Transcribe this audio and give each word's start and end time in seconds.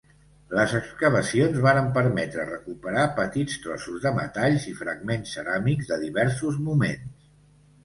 Les 0.59 0.71
excavacions 0.77 1.59
varen 1.65 1.91
permetre 1.97 2.45
recuperar 2.47 3.03
petits 3.21 3.59
trossos 3.67 4.01
de 4.07 4.15
metalls 4.17 4.67
i 4.73 4.75
fragments 4.81 5.37
ceràmics 5.39 5.93
de 5.95 6.01
diversos 6.09 6.61
moments. 6.73 7.09